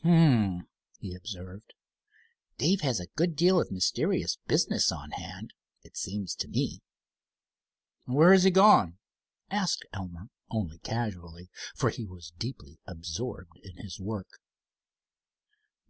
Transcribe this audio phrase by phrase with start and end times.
[0.00, 0.66] "H'm,"
[0.98, 1.74] he observed,
[2.56, 6.80] "Dave has a good deal of mysterious business on hand, it seems to me."
[8.06, 8.96] "Where has he gone?"
[9.50, 14.40] asked Elmer only casually, for he was deeply absorbed in his work.